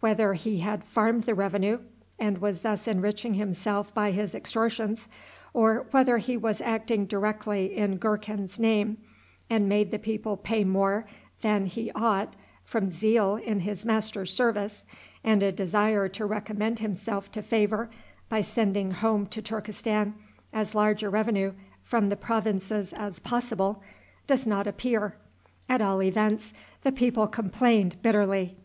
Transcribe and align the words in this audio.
Whether 0.00 0.34
he 0.34 0.58
had 0.58 0.82
farmed 0.82 1.22
the 1.22 1.36
revenue, 1.36 1.78
and 2.18 2.38
was 2.38 2.62
thus 2.62 2.88
enriching 2.88 3.34
himself 3.34 3.94
by 3.94 4.10
his 4.10 4.34
extortions, 4.34 5.06
or 5.54 5.86
whether 5.92 6.18
he 6.18 6.36
was 6.36 6.60
acting 6.60 7.06
directly 7.06 7.76
in 7.76 7.98
Gurkhan's 8.00 8.58
name, 8.58 8.98
and 9.48 9.68
made 9.68 9.92
the 9.92 9.98
people 10.00 10.36
pay 10.36 10.64
more 10.64 11.06
than 11.42 11.66
he 11.66 11.92
ought 11.92 12.34
from 12.64 12.88
zeal 12.88 13.36
in 13.36 13.60
his 13.60 13.86
master's 13.86 14.34
service, 14.34 14.84
and 15.22 15.44
a 15.44 15.52
desire 15.52 16.08
to 16.08 16.26
recommend 16.26 16.80
himself 16.80 17.30
to 17.30 17.40
favor 17.40 17.88
by 18.28 18.40
sending 18.40 18.90
home 18.90 19.26
to 19.26 19.40
Turkestan 19.40 20.14
as 20.52 20.74
large 20.74 21.04
a 21.04 21.08
revenue 21.08 21.52
from 21.84 22.08
the 22.08 22.16
provinces 22.16 22.92
as 22.92 23.20
possible, 23.20 23.80
does 24.26 24.44
not 24.44 24.66
appear. 24.66 25.14
At 25.68 25.80
all 25.80 26.02
events, 26.02 26.52
the 26.82 26.90
people 26.90 27.28
complained 27.28 28.02
bitterly. 28.02 28.56